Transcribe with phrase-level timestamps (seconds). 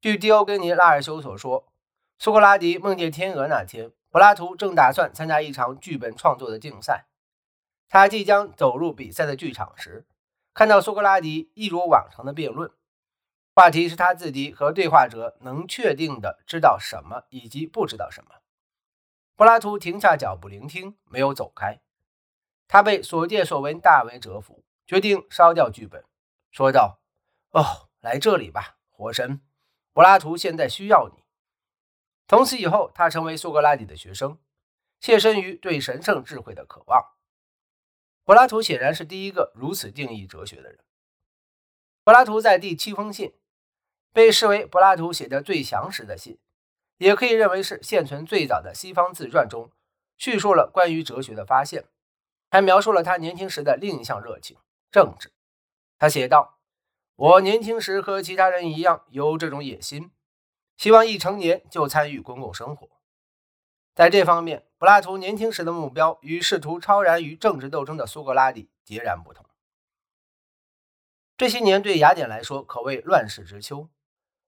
[0.00, 1.70] 据迪欧根尼·拉尔修所说，
[2.18, 7.04] 苏格拉底梦见天鹅那天，柏拉图正打算参加一场剧本创作的竞赛。
[7.86, 10.06] 他即将走入比赛的剧场时，
[10.54, 12.70] 看到苏格拉底一如往常的辩论，
[13.54, 18.36] 话题是他自己和对话者能确定的知道什么以及不知道什么。
[19.36, 21.78] 柏拉图停下脚步聆听，没有走开。
[22.66, 26.02] 他被所见所闻大为折服，决定烧掉剧本，
[26.50, 27.02] 说道
[27.52, 29.42] ：“哦，来这里吧，活神！
[29.92, 31.22] 柏拉图现在需要你。”
[32.28, 34.38] 从此以后，他成为苏格拉底的学生，
[35.00, 37.12] 献身于对神圣智慧的渴望。
[38.24, 40.78] 柏拉图显然是第一个如此定义哲学的人。
[42.04, 43.34] 柏拉图在第七封信
[44.12, 46.38] 被视为柏拉图写的最详实的信。
[46.98, 49.70] 也可以认为是现存最早的西方自传中
[50.18, 51.86] 叙述了关于哲学的发现，
[52.50, 54.58] 还描述了他年轻时的另一项热情——
[54.92, 55.32] 政治。
[55.98, 56.58] 他写道
[57.20, 60.10] ：“我年轻时和其他人一样有这种野心，
[60.78, 62.88] 希望一成年就参与公共生活。
[63.94, 69.44] 在这方面，柏拉图年轻时的目标与试图超然于政治斗争的苏格拉底截然不同。
[71.36, 73.90] 这些年对雅典来说可谓乱世之秋。”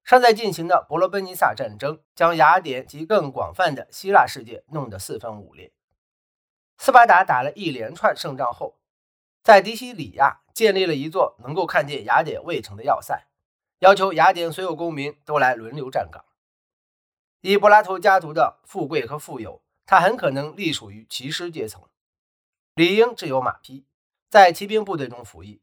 [0.03, 5.75] 尚在进行的伯罗奔尼撒战争，将雅典及更广泛的希腊世界弄得四分五裂。
[6.79, 8.81] 斯巴达打了一连串胜仗后，
[9.43, 13.27] 在迪西里亚建立了一座能够看见雅典卫城的要塞，
[13.79, 16.25] 要求雅典所有公民都来轮流站岗。
[17.41, 21.83] 以柏拉图家族的富贵和富有，他很可能隶属于骑师阶层，
[22.75, 23.85] 理应持有马匹，
[24.31, 25.61] 在骑兵部队中服役。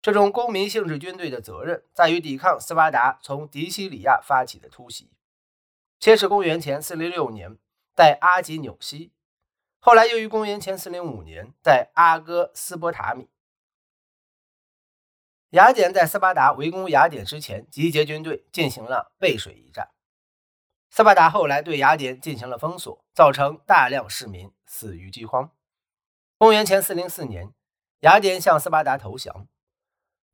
[0.00, 5.10] 这种公民性质军队的责任在于抵抗斯巴达从迪西里亚发起的突袭，
[5.98, 7.58] 先是公元前406年
[7.94, 9.10] 在阿吉纽西，
[9.80, 13.28] 后来又于公元前405年在阿哥斯波塔米。
[15.50, 19.90] 雅典在斯巴达围攻雅典之前，集结军队进行了背水一战。
[20.90, 25.52] 斯巴达后来对雅典进行了封锁，造成大量市民死于饥荒。
[26.36, 27.52] 公元前404年，
[28.00, 29.46] 雅典向斯巴达投降。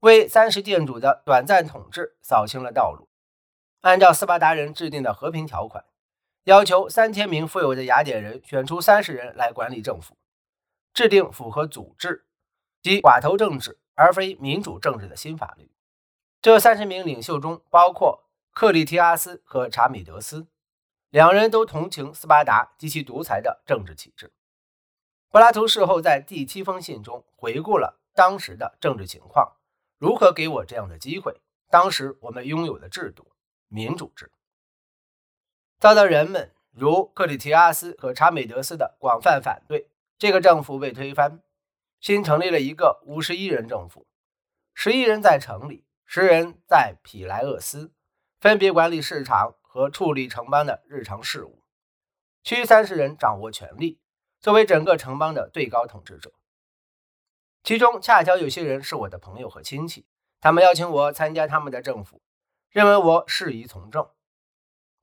[0.01, 3.09] 为三十殿主的短暂统治扫清了道路。
[3.83, 5.85] 按照斯巴达人制定的和平条款，
[6.45, 10.17] 要求三千名富有的雅典人选出三十人来管理政府，
[10.95, 12.25] 制定符合组织
[12.81, 15.71] 及寡头政治而非民主政治的新法律。
[16.41, 20.47] 这三十名领袖中包括克里提阿斯和查米德斯，
[21.11, 24.33] 两人都同情斯巴达及其独裁的政治体制。
[25.31, 29.57] 柏拉图事后在第七封信中回顾了当时的政治情况。
[29.99, 31.41] 如何给我这样的机会？
[31.71, 33.33] 当时我们拥有的制度——
[33.69, 34.31] 民主制，
[35.79, 39.89] 遭到人们如克里提阿斯和查美德斯的广泛反对，
[40.19, 41.41] 这个政府被推翻，
[42.03, 44.09] 新成立了一个五十一人政府，
[44.75, 47.93] 十一人在城里，十人在皮莱厄斯，
[48.41, 51.63] 分别管理市场和处理城邦的日常事务，
[52.43, 54.01] 区三十人掌握权力，
[54.41, 56.33] 作为整个城邦的最高统治者。
[57.63, 60.05] 其中恰巧有些人是我的朋友和亲戚，
[60.41, 62.21] 他们邀请我参加他们的政府，
[62.71, 64.11] 认为我适宜从政。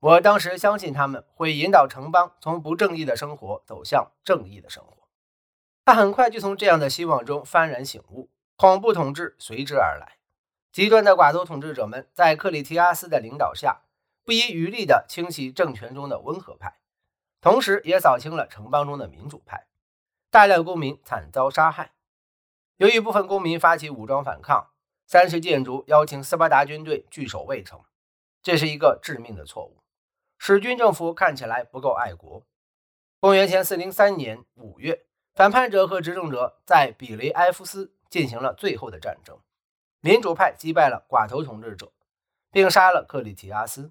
[0.00, 4.99] 我当时相信他们会引导城邦从不正义的生活走向正义的生活。
[5.90, 10.18] 他很快就从这样的希望中幡然醒悟，恐怖统治随之而来。
[10.70, 13.80] 极端的寡头统治者们在克里提阿斯的领导下，
[14.22, 16.78] 不遗余力地清洗政权中的温和派，
[17.40, 19.66] 同时也扫清了城邦中的民主派，
[20.30, 21.90] 大量公民惨遭杀害。
[22.76, 24.70] 由于部分公民发起武装反抗，
[25.08, 27.82] 三十建筑邀请斯巴达军队据守卫城，
[28.44, 29.82] 这是一个致命的错误，
[30.38, 32.46] 使军政府看起来不够爱国。
[33.18, 35.06] 公元前四零三年五月，
[35.40, 39.40] 反叛者和执政者在比雷埃夫斯进行了最后的战争，
[40.00, 41.94] 民主派击败了寡头统治者，
[42.50, 43.90] 并杀了克里提阿斯。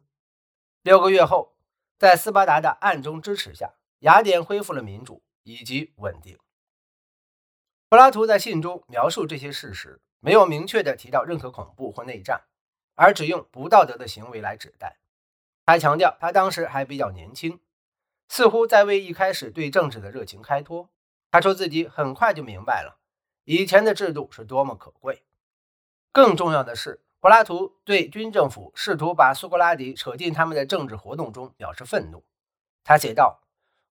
[0.84, 1.56] 六个月后，
[1.98, 6.38] 在斯巴达的暗中支持下，雅典恢复了民主以及稳定。
[7.90, 12.44] 柏拉图在信中描述这些事实，没有明确地提到任何恐怖或内战，
[12.94, 15.00] 而只用不道德的行为来指代。
[15.66, 17.60] 他强调，他当时还比较年轻，
[18.28, 20.92] 似乎在为一开始对政治的热情开脱。
[21.32, 23.00] 他说自己很快就明白了
[23.44, 25.24] 以前的制度是多么可贵。
[26.12, 32.24] 更重要的是，柏拉图对军政府试图把苏格拉底扯进他们的政治活动中表示愤怒。
[32.84, 33.42] 他写道：“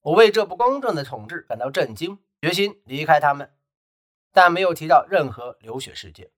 [0.03, 3.53] 我为这不公正的统治感到震惊，决心离开他们。”
[4.33, 6.31] 但没有提到任何流血事件。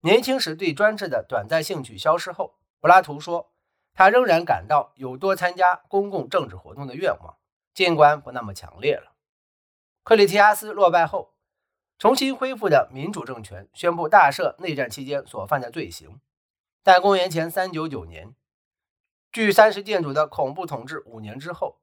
[0.00, 3.52] 年轻时对专制的短暂兴趣消失后，柏拉图说，
[3.94, 7.38] 他仍然感到有多参加公共政治活动的愿望，
[7.72, 9.13] 尽管不那么强烈了。
[10.04, 11.34] 克里提阿斯落败后，
[11.98, 16.20] 重新恢复的民主政权宣布大赦内战期间所犯的罪行，
[16.82, 18.36] 但公元前399年，
[19.32, 21.80] 据三十建主的恐怖统治五年之后，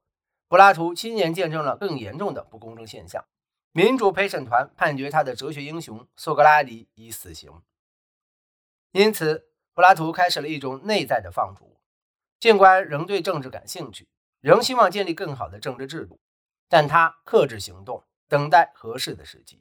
[0.48, 3.26] 柏拉图亲眼见证了更严重的不公正现象。
[3.72, 7.50] 民主陪审团判决他的哲学英雄苏格拉底以死刑。
[8.92, 11.80] 因此，柏拉图开始了一种内在的放逐。
[12.40, 14.08] 尽管仍对政治感兴趣，
[14.42, 16.20] 仍希望建立更好的政治制度，
[16.68, 19.60] 但他克制行动，等待合适的时机。